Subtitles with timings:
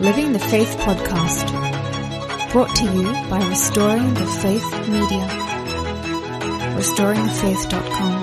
[0.00, 2.52] Living the Faith podcast.
[2.52, 5.28] Brought to you by Restoring the Faith Media.
[6.78, 8.22] RestoringTheFaith.com.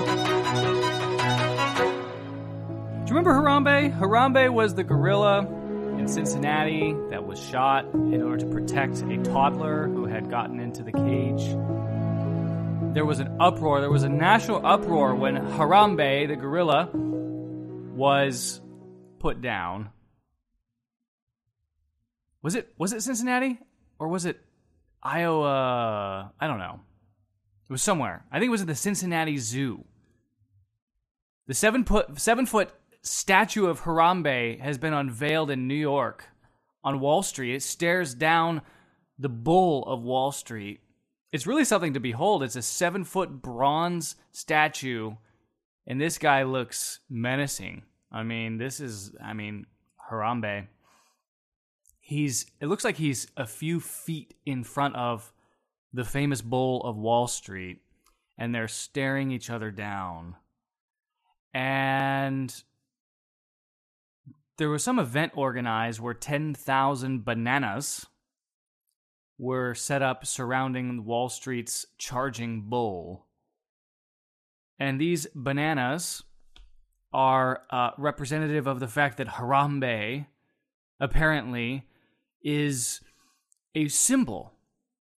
[3.04, 3.96] Do you remember Harambe?
[3.96, 5.46] Harambe was the gorilla
[5.98, 10.82] in Cincinnati that was shot in order to protect a toddler who had gotten into
[10.82, 11.46] the cage.
[12.92, 18.60] There was an uproar, there was a national uproar when Harambe, the gorilla, was
[19.20, 19.90] put down.
[22.42, 23.58] Was it was it Cincinnati
[23.98, 24.40] or was it
[25.02, 26.32] Iowa?
[26.38, 26.80] I don't know.
[27.68, 28.24] It was somewhere.
[28.32, 29.84] I think it was at the Cincinnati Zoo.
[31.46, 32.70] The seven foot seven foot
[33.02, 36.26] statue of Harambe has been unveiled in New York
[36.84, 37.54] on Wall Street.
[37.54, 38.62] It stares down
[39.18, 40.80] the bull of Wall Street.
[41.32, 42.42] It's really something to behold.
[42.42, 45.12] It's a seven foot bronze statue,
[45.86, 47.82] and this guy looks menacing.
[48.10, 49.66] I mean, this is, I mean,
[50.10, 50.68] Harambe
[52.08, 55.30] he's it looks like he's a few feet in front of
[55.92, 57.82] the famous bull of Wall Street
[58.38, 60.34] and they're staring each other down.
[61.52, 62.54] And
[64.56, 68.06] there was some event organized where 10,000 bananas
[69.36, 73.26] were set up surrounding Wall Street's charging bull.
[74.78, 76.22] And these bananas
[77.12, 80.24] are uh, representative of the fact that Harambe
[81.00, 81.84] apparently
[82.42, 83.00] is
[83.74, 84.54] a symbol,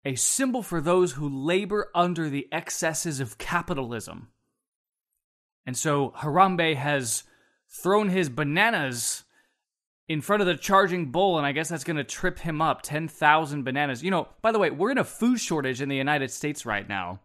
[0.04, 4.28] a symbol for those who labor under the excesses of capitalism.
[5.66, 7.24] And so Harambe has
[7.68, 9.24] thrown his bananas
[10.08, 12.80] in front of the charging bull, and I guess that's going to trip him up.
[12.82, 14.02] 10,000 bananas.
[14.02, 16.88] You know, by the way, we're in a food shortage in the United States right
[16.88, 17.20] now.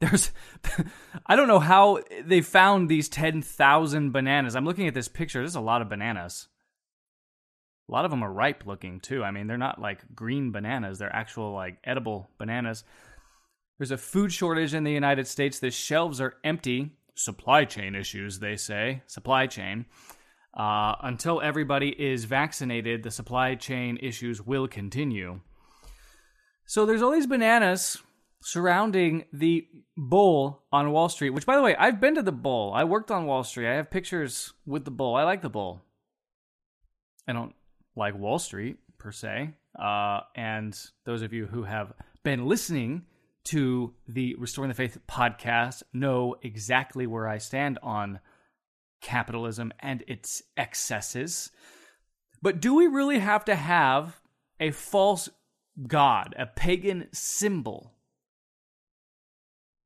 [0.00, 0.30] There's,
[1.26, 4.54] I don't know how they found these 10,000 bananas.
[4.54, 5.40] I'm looking at this picture.
[5.40, 6.46] There's a lot of bananas.
[7.88, 9.24] A lot of them are ripe looking too.
[9.24, 12.84] I mean, they're not like green bananas, they're actual like edible bananas.
[13.78, 15.60] There's a food shortage in the United States.
[15.60, 16.90] The shelves are empty.
[17.14, 19.02] Supply chain issues, they say.
[19.06, 19.86] Supply chain.
[20.52, 25.40] Uh, until everybody is vaccinated, the supply chain issues will continue.
[26.66, 27.98] So there's all these bananas
[28.40, 32.72] surrounding the bull on Wall Street, which, by the way, I've been to the bull.
[32.74, 33.68] I worked on Wall Street.
[33.68, 35.14] I have pictures with the bull.
[35.14, 35.82] I like the bull.
[37.28, 37.54] I don't
[37.98, 39.50] like Wall Street per se.
[39.78, 41.92] Uh, and those of you who have
[42.22, 43.04] been listening
[43.44, 48.20] to the Restoring the Faith podcast know exactly where I stand on
[49.00, 51.50] capitalism and its excesses.
[52.42, 54.20] But do we really have to have
[54.60, 55.28] a false
[55.86, 57.94] god, a pagan symbol,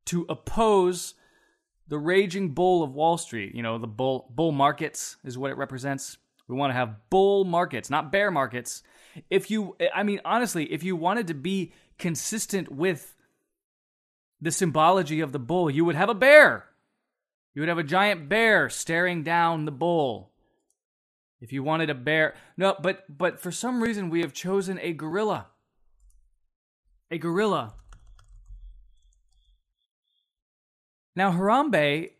[0.06, 1.14] to oppose
[1.88, 3.54] the raging bull of Wall Street?
[3.54, 6.18] You know, the bull bull markets is what it represents.
[6.48, 8.82] We want to have bull markets, not bear markets.
[9.30, 13.14] If you, I mean, honestly, if you wanted to be consistent with
[14.40, 16.66] the symbology of the bull, you would have a bear.
[17.54, 20.32] You would have a giant bear staring down the bull.
[21.40, 24.92] If you wanted a bear, no, but but for some reason we have chosen a
[24.92, 25.48] gorilla.
[27.10, 27.74] A gorilla.
[31.16, 32.10] Now Harambe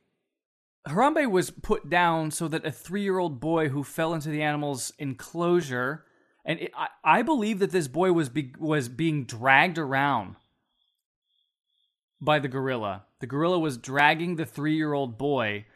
[0.87, 4.43] Harambe was put down so that a three year old boy who fell into the
[4.43, 6.05] animal's enclosure,
[6.45, 10.37] and it, I, I, believe that this boy was be, was being dragged around
[12.21, 13.05] by the gorilla.
[13.21, 15.67] The gorilla was dragging the three year old boy,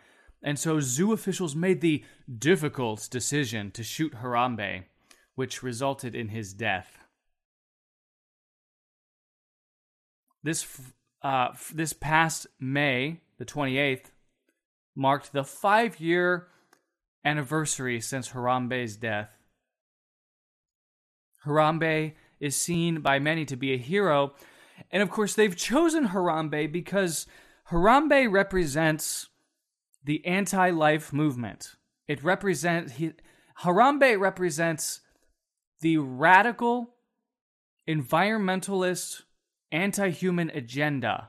[0.43, 2.05] and so zoo officials made the
[2.38, 4.85] difficult decision to shoot Harambe,
[5.37, 6.99] which resulted in his death.
[10.43, 10.67] This
[11.23, 14.11] uh, this past May the twenty eighth
[14.96, 16.48] marked the five year
[17.25, 19.31] anniversary since Harambe's death.
[21.44, 24.34] Harambe is seen by many to be a hero,
[24.90, 27.26] and of course, they've chosen Harambe because
[27.70, 29.28] Harambe represents
[30.04, 31.76] the anti life movement.
[32.08, 32.94] It represents,
[33.62, 35.00] Harambe represents
[35.81, 36.94] the radical
[37.88, 39.22] environmentalist
[39.72, 41.28] anti human agenda.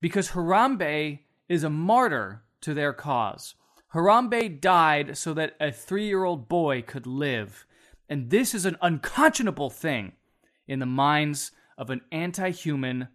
[0.00, 1.20] Because Harambe
[1.52, 3.54] is a martyr to their cause.
[3.92, 7.66] Harambe died so that a three year old boy could live.
[8.08, 10.12] And this is an unconscionable thing
[10.66, 13.08] in the minds of an anti human,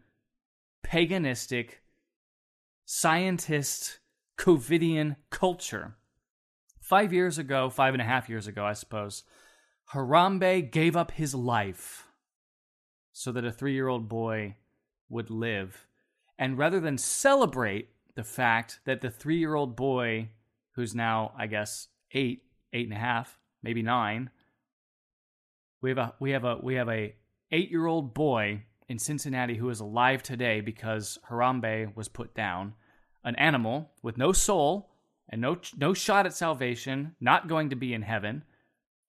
[0.85, 1.79] paganistic,
[2.85, 3.97] scientist,
[4.37, 5.95] COVIDian culture.
[6.79, 9.23] Five years ago, five and a half years ago, I suppose,
[9.93, 12.05] Harambe gave up his life
[13.11, 14.57] so that a three year old boy
[15.09, 15.87] would live.
[16.37, 20.29] And rather than celebrate the fact that the three year old boy,
[20.71, 22.41] who's now, I guess, eight,
[22.73, 24.31] eight and a half, maybe nine,
[25.81, 27.13] we have a we have a we have a
[27.51, 32.73] eight year old boy in Cincinnati who is alive today because Harambe was put down,
[33.23, 34.89] an animal with no soul
[35.29, 38.43] and no no shot at salvation, not going to be in heaven,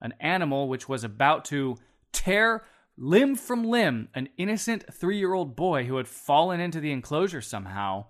[0.02, 1.78] an animal which was about to
[2.12, 2.62] tear
[2.99, 8.05] limb from limb an innocent 3-year-old boy who had fallen into the enclosure somehow.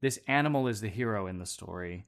[0.00, 2.06] This animal is the hero in the story.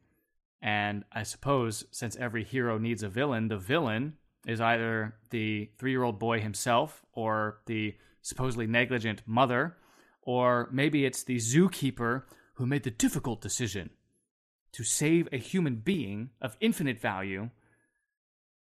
[0.63, 4.15] And I suppose since every hero needs a villain, the villain
[4.47, 9.77] is either the three year old boy himself or the supposedly negligent mother,
[10.23, 12.23] or maybe it's the zookeeper
[12.55, 13.91] who made the difficult decision
[14.73, 17.51] to save a human being of infinite value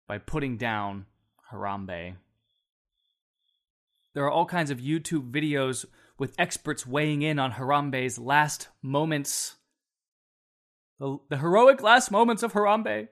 [0.06, 1.06] by putting down
[1.50, 2.16] Harambe.
[4.12, 5.86] There are all kinds of YouTube videos
[6.18, 9.56] with experts weighing in on Harambe's last moments.
[10.98, 13.08] The, the heroic last moments of Harambe.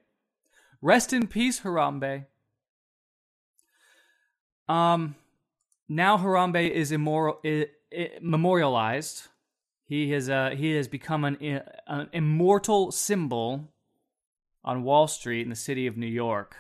[0.81, 2.27] Rest in peace, Harambe.
[4.69, 5.17] Um,
[5.89, 9.29] now Harambe is immoral, I, I, memorialized.
[9.85, 11.37] He has uh, he has become an,
[11.87, 13.69] an immortal symbol
[14.65, 16.57] on Wall Street in the city of New York.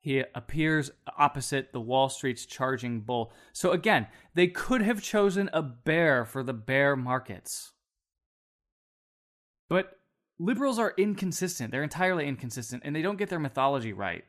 [0.00, 3.32] He appears opposite the Wall Street's charging bull.
[3.52, 7.72] So again, they could have chosen a bear for the bear markets.
[9.68, 9.98] But
[10.38, 11.70] liberals are inconsistent.
[11.70, 14.24] They're entirely inconsistent, and they don't get their mythology right.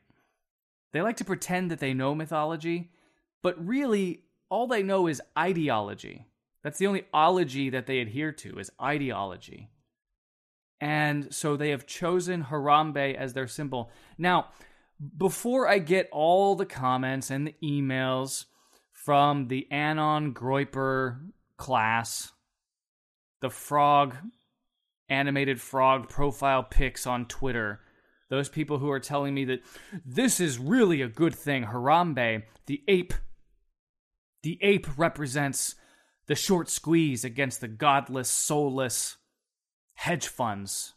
[0.92, 2.92] They like to pretend that they know mythology,
[3.42, 6.26] but really, all they know is ideology.
[6.64, 9.70] That's the only ology that they adhere to is ideology.
[10.82, 13.90] And so they have chosen Harambe as their symbol.
[14.18, 14.50] Now,
[15.18, 18.46] before I get all the comments and the emails
[18.92, 21.20] from the Anon Groyper
[21.58, 22.32] class,
[23.40, 24.16] the frog,
[25.10, 27.82] animated frog profile pics on Twitter,
[28.30, 29.62] those people who are telling me that
[30.06, 31.66] this is really a good thing.
[31.66, 33.14] Harambe, the ape,
[34.44, 35.76] the ape represents
[36.28, 39.18] the short squeeze against the godless, soulless
[39.96, 40.94] hedge funds.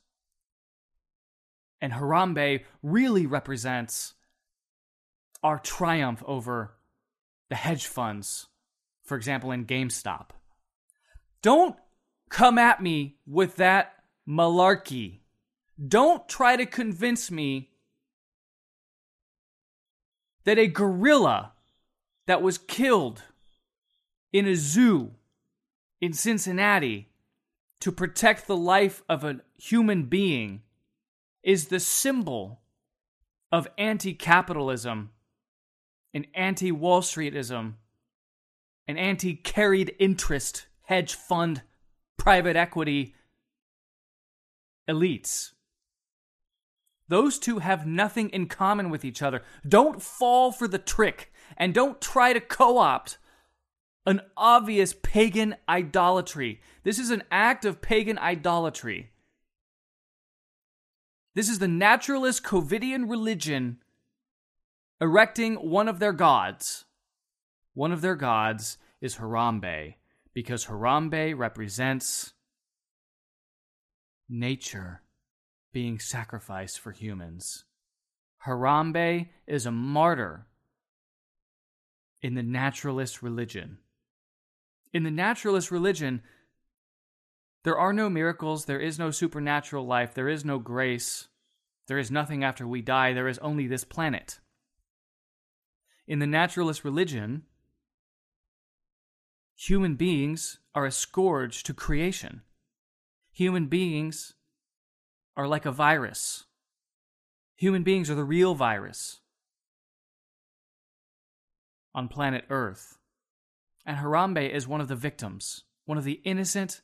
[1.85, 4.15] And Harambe really represents
[5.43, 6.79] our triumph over
[7.51, 8.47] the hedge funds,
[9.03, 10.31] for example, in GameStop.
[11.43, 11.77] Don't
[12.31, 13.97] come at me with that
[14.27, 15.19] malarkey.
[15.87, 17.69] Don't try to convince me
[20.45, 21.53] that a gorilla
[22.25, 23.25] that was killed
[24.33, 25.11] in a zoo
[26.01, 27.11] in Cincinnati
[27.81, 30.63] to protect the life of a human being
[31.45, 32.61] is the symbol
[33.53, 35.11] of anti capitalism
[36.13, 37.75] and anti Wall Streetism
[38.89, 41.63] and anti carried interest hedge fund
[42.17, 43.15] private equity
[44.89, 45.53] elites.
[47.09, 49.43] Those two have nothing in common with each other.
[49.67, 53.19] Don't fall for the trick and don't try to co opt
[54.07, 56.61] an obvious pagan idolatry.
[56.83, 59.11] This is an act of pagan idolatry.
[61.35, 63.79] This is the naturalist Covidian religion
[65.01, 66.85] erecting one of their gods.
[67.75, 69.95] One of their gods is Harambe,
[70.33, 72.35] because Harambe represents
[74.29, 75.03] nature
[75.73, 77.65] being sacrificed for humans.
[78.47, 80.47] Harambe is a martyr
[82.23, 83.79] in the naturalist religion.
[84.93, 86.23] In the naturalist religion,
[87.65, 91.29] there are no miracles, there is no supernatural life, there is no grace,
[91.89, 94.39] there is nothing after we die, there is only this planet.
[96.07, 97.43] In the naturalist religion,
[99.57, 102.43] human beings are a scourge to creation.
[103.33, 104.35] Human beings
[105.37, 106.45] are like a virus.
[107.57, 109.21] Human beings are the real virus
[111.95, 112.99] on planet Earth.
[113.87, 116.83] And Harambe is one of the victims, one of the innocent,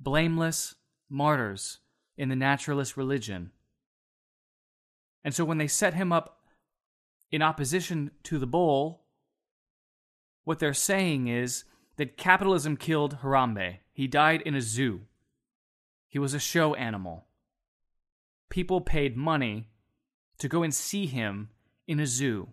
[0.00, 0.74] blameless
[1.08, 1.78] martyrs
[2.16, 3.50] in the naturalist religion.
[5.24, 6.40] And so when they set him up
[7.30, 9.02] in opposition to the bull,
[10.44, 11.64] what they're saying is
[11.96, 13.78] that capitalism killed Harambe.
[13.92, 15.02] He died in a zoo.
[16.08, 17.26] He was a show animal.
[18.50, 19.68] People paid money
[20.38, 21.50] to go and see him
[21.86, 22.48] in a zoo.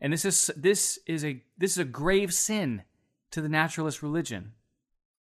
[0.00, 2.82] And this is this is a this is a grave sin
[3.30, 4.52] to the naturalist religion.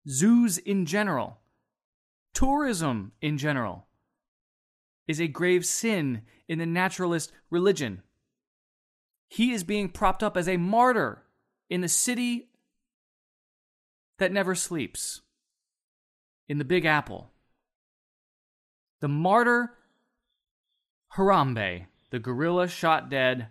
[0.09, 1.40] Zoos in general,
[2.35, 3.87] tourism in general
[5.07, 8.03] is a grave sin in the naturalist religion.
[9.29, 11.23] He is being propped up as a martyr
[11.69, 12.49] in the city
[14.19, 15.23] that never sleeps,
[16.49, 17.31] in the Big Apple.
[19.01, 19.75] The martyr
[21.17, 23.49] Harambe, the gorilla shot dead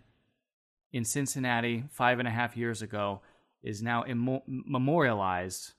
[0.91, 3.21] in Cincinnati five and a half years ago,
[3.63, 4.03] is now
[4.47, 5.73] memorialized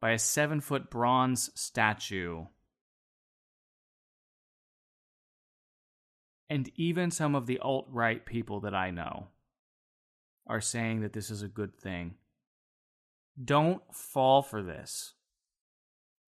[0.00, 2.44] by a seven foot bronze statue.
[6.48, 9.28] And even some of the alt right people that I know
[10.46, 12.14] are saying that this is a good thing.
[13.42, 15.14] Don't fall for this.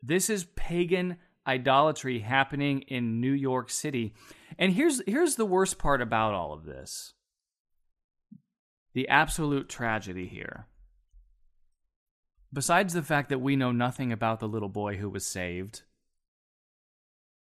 [0.03, 4.15] This is pagan idolatry happening in New York City.
[4.59, 7.15] And here's here's the worst part about all of this.
[8.95, 10.67] The absolute tragedy here.
[12.55, 15.83] Besides the fact that we know nothing about the little boy who was saved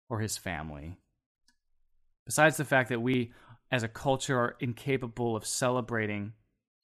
[0.08, 0.96] or his family.
[2.24, 3.32] Besides the fact that we
[3.70, 6.32] as a culture are incapable of celebrating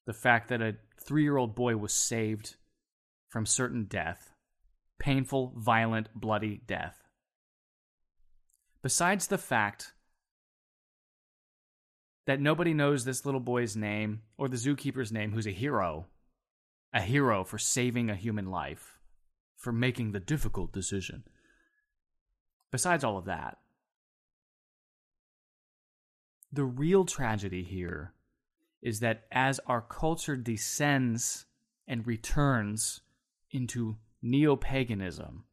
[0.06, 2.56] the fact that a 3-year-old boy was saved
[3.28, 4.32] from certain death,
[4.98, 6.96] painful, violent, bloody death.
[8.82, 9.92] Besides the fact
[12.26, 16.06] that nobody knows this little boy's name or the zookeeper's name, who's a hero,
[16.92, 18.98] a hero for saving a human life,
[19.56, 21.24] for making the difficult decision.
[22.70, 23.58] Besides all of that,
[26.52, 28.14] the real tragedy here
[28.80, 31.46] is that as our culture descends
[31.86, 33.00] and returns
[33.50, 35.44] into neo paganism,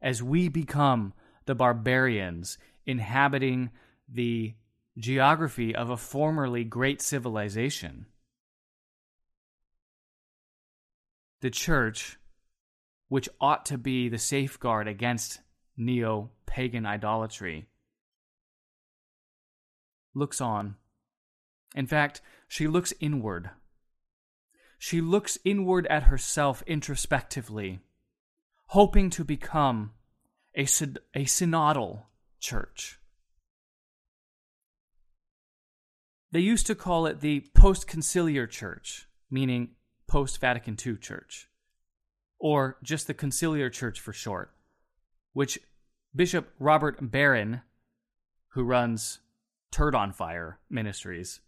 [0.00, 1.12] as we become
[1.46, 3.70] the barbarians inhabiting
[4.08, 4.54] the
[4.98, 8.06] geography of a formerly great civilization,
[11.40, 12.18] the church,
[13.08, 15.40] which ought to be the safeguard against
[15.76, 17.66] neo pagan idolatry,
[20.14, 20.76] looks on.
[21.74, 23.50] In fact, she looks inward
[24.82, 27.80] she looks inward at herself introspectively,
[28.68, 29.92] hoping to become
[30.56, 32.04] a, a synodal
[32.40, 32.98] church.
[36.32, 39.72] They used to call it the post conciliar church, meaning
[40.10, 41.48] post Vatican II church,
[42.40, 44.50] or just the conciliar church for short,
[45.34, 45.56] which
[46.12, 47.60] Bishop Robert Barron,
[48.48, 49.20] who runs
[49.70, 51.38] Turd on Fire Ministries,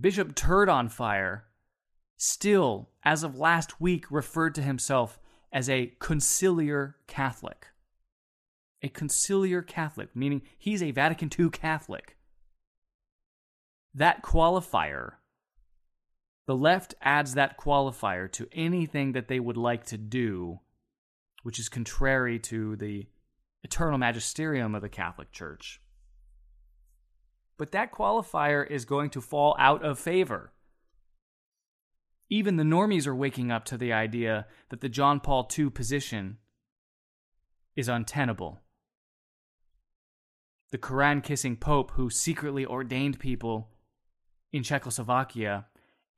[0.00, 1.44] Bishop Turd on Fire
[2.16, 5.20] still, as of last week, referred to himself
[5.52, 7.66] as a conciliar Catholic.
[8.82, 12.16] A conciliar Catholic, meaning he's a Vatican II Catholic.
[13.92, 15.16] That qualifier,
[16.50, 20.58] the left adds that qualifier to anything that they would like to do,
[21.44, 23.06] which is contrary to the
[23.62, 25.80] eternal magisterium of the Catholic Church.
[27.56, 30.52] But that qualifier is going to fall out of favor
[32.30, 36.38] even the normies are waking up to the idea that the John Paul II position
[37.74, 38.60] is untenable.
[40.70, 43.70] The Quran kissing Pope who secretly ordained people
[44.52, 45.66] in Czechoslovakia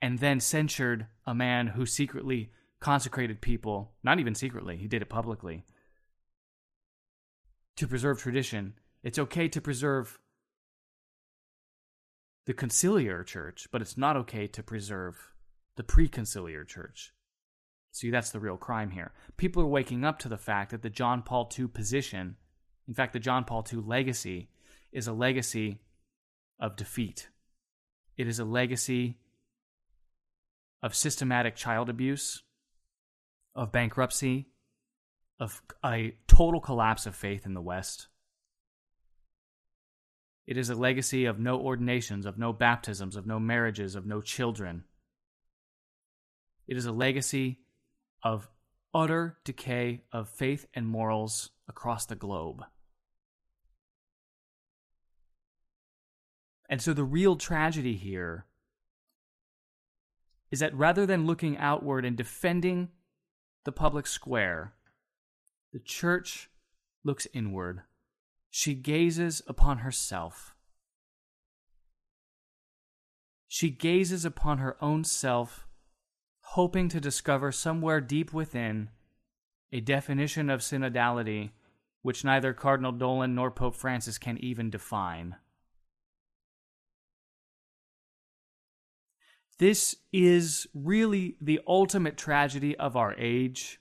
[0.02, 5.08] and then censured a man who secretly consecrated people, not even secretly, he did it
[5.08, 5.64] publicly,
[7.76, 8.74] to preserve tradition.
[9.04, 10.18] It's okay to preserve
[12.46, 15.16] the conciliar church, but it's not okay to preserve
[15.76, 17.12] the preconciliar church.
[17.92, 19.12] See, that's the real crime here.
[19.36, 22.36] People are waking up to the fact that the John Paul II position,
[22.88, 24.48] in fact, the John Paul II legacy,
[24.90, 25.78] is a legacy
[26.58, 27.28] of defeat.
[28.16, 29.18] It is a legacy
[30.82, 32.42] of systematic child abuse,
[33.54, 34.48] of bankruptcy,
[35.38, 38.08] of a total collapse of faith in the West.
[40.46, 44.20] It is a legacy of no ordinations, of no baptisms, of no marriages, of no
[44.20, 44.84] children,
[46.66, 47.58] it is a legacy
[48.22, 48.48] of
[48.94, 52.62] utter decay of faith and morals across the globe.
[56.68, 58.46] And so the real tragedy here
[60.52, 62.90] is that rather than looking outward and defending
[63.64, 64.74] the public square,
[65.72, 66.50] the church
[67.02, 67.80] looks inward.
[68.50, 70.54] She gazes upon herself.
[73.48, 75.66] She gazes upon her own self
[76.42, 78.90] hoping to discover somewhere deep within
[79.72, 81.50] a definition of synodality
[82.02, 85.36] which neither Cardinal Dolan nor Pope Francis can even define.
[89.58, 93.80] This is really the ultimate tragedy of our age.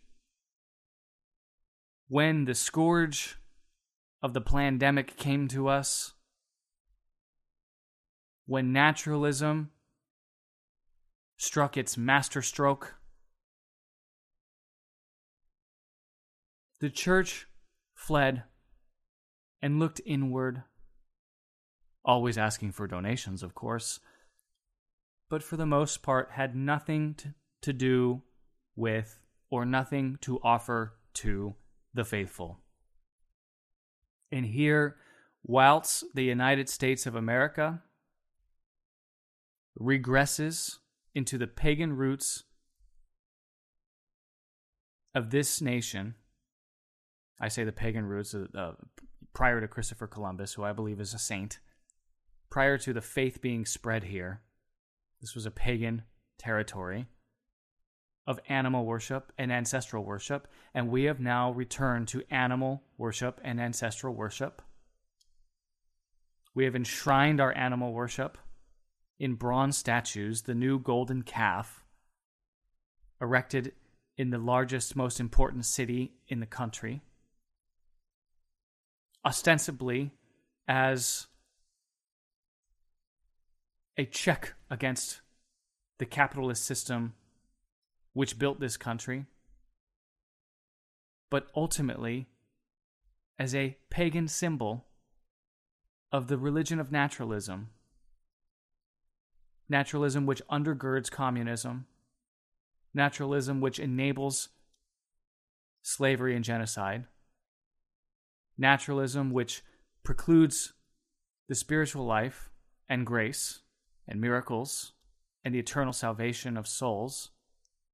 [2.07, 3.37] When the scourge
[4.21, 6.13] of the pandemic came to us,
[8.45, 9.71] when naturalism
[11.37, 12.95] struck its masterstroke,
[16.79, 17.47] the church
[17.93, 18.43] fled
[19.61, 20.63] and looked inward,
[22.03, 23.99] always asking for donations, of course,
[25.31, 28.21] but for the most part had nothing to, to do
[28.75, 29.17] with
[29.49, 31.55] or nothing to offer to
[31.93, 32.59] the faithful.
[34.29, 34.97] And here,
[35.41, 37.81] whilst the United States of America
[39.79, 40.79] regresses
[41.15, 42.43] into the pagan roots
[45.15, 46.15] of this nation,
[47.39, 48.73] I say the pagan roots uh, uh,
[49.33, 51.59] prior to Christopher Columbus, who I believe is a saint,
[52.49, 54.41] prior to the faith being spread here.
[55.21, 56.03] This was a pagan
[56.37, 57.07] territory
[58.27, 63.59] of animal worship and ancestral worship, and we have now returned to animal worship and
[63.59, 64.61] ancestral worship.
[66.53, 68.37] We have enshrined our animal worship
[69.19, 71.85] in bronze statues, the new golden calf,
[73.21, 73.73] erected
[74.17, 77.01] in the largest, most important city in the country
[79.25, 80.11] ostensibly
[80.67, 81.27] as
[83.97, 85.21] a check against
[85.99, 87.13] the capitalist system
[88.13, 89.25] which built this country,
[91.29, 92.27] but ultimately
[93.37, 94.85] as a pagan symbol
[96.11, 97.69] of the religion of naturalism.
[99.69, 101.85] Naturalism which undergirds communism,
[102.93, 104.49] naturalism which enables
[105.81, 107.05] slavery and genocide,
[108.57, 109.63] naturalism, which
[110.03, 110.73] precludes
[111.47, 112.49] the spiritual life
[112.89, 113.61] and grace
[114.07, 114.93] and miracles
[115.43, 117.31] and the eternal salvation of souls,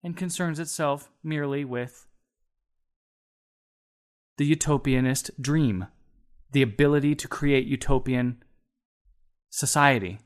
[0.03, 2.07] and concerns itself merely with
[4.37, 5.87] the utopianist dream,
[6.51, 8.43] the ability to create utopian
[9.49, 10.19] society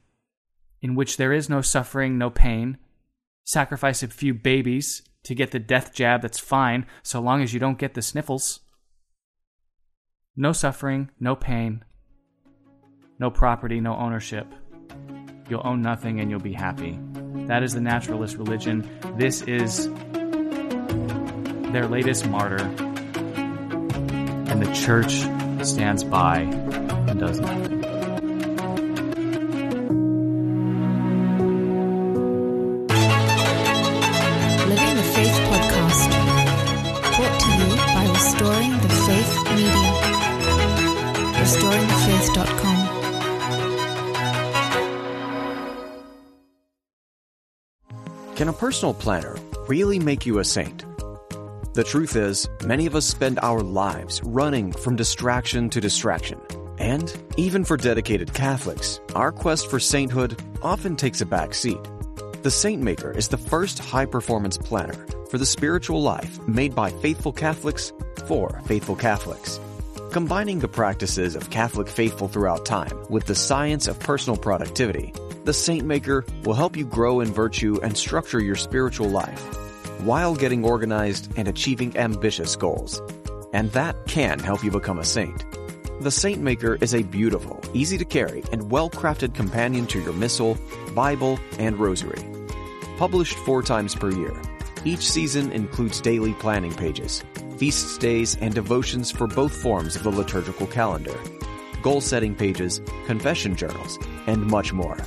[0.82, 2.78] in which there is no suffering, no pain,
[3.44, 7.60] sacrifice a few babies to get the death jab that's fine so long as you
[7.60, 8.62] don't get the sniffles.
[10.36, 11.84] No suffering, no pain,
[13.20, 14.48] no property, no ownership.
[15.52, 16.98] You'll own nothing and you'll be happy.
[17.48, 18.90] That is the naturalist religion.
[19.18, 19.90] This is
[21.74, 22.64] their latest martyr.
[24.48, 25.12] And the church
[25.68, 27.81] stands by and does nothing.
[48.62, 49.36] Personal planner
[49.68, 50.86] really make you a saint?
[51.74, 56.40] The truth is, many of us spend our lives running from distraction to distraction.
[56.78, 61.80] And even for dedicated Catholics, our quest for sainthood often takes a back seat.
[62.44, 66.92] The Saint Maker is the first high performance planner for the spiritual life made by
[66.92, 67.92] faithful Catholics
[68.28, 69.60] for faithful Catholics.
[70.12, 75.54] Combining the practices of Catholic faithful throughout time with the science of personal productivity, the
[75.54, 79.42] Saint Maker will help you grow in virtue and structure your spiritual life
[80.02, 83.02] while getting organized and achieving ambitious goals.
[83.54, 85.44] And that can help you become a saint.
[86.00, 90.14] The Saint Maker is a beautiful, easy to carry, and well crafted companion to your
[90.14, 90.58] Missal,
[90.96, 92.24] Bible, and Rosary.
[92.98, 94.34] Published four times per year,
[94.84, 97.24] each season includes daily planning pages,
[97.58, 101.20] feast days, and devotions for both forms of the liturgical calendar,
[101.84, 104.98] goal setting pages, confession journals, and much more.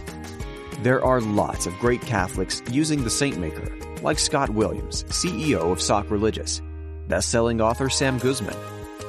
[0.82, 5.80] There are lots of great Catholics using the Saint Maker, like Scott Williams, CEO of
[5.80, 6.60] Sock Religious,
[7.08, 8.56] best-selling author Sam Guzman,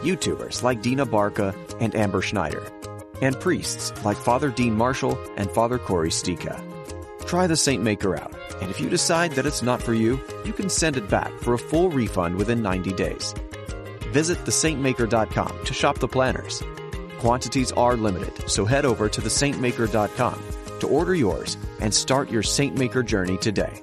[0.01, 2.65] YouTubers like Dina Barca and Amber Schneider,
[3.21, 6.61] and priests like Father Dean Marshall and Father Corey Stika.
[7.25, 10.53] Try the Saint Maker out, and if you decide that it's not for you, you
[10.53, 13.33] can send it back for a full refund within 90 days.
[14.11, 16.63] Visit thesaintmaker.com to shop the planners.
[17.19, 20.41] Quantities are limited, so head over to thesaintmaker.com
[20.79, 23.81] to order yours and start your Saint Maker journey today.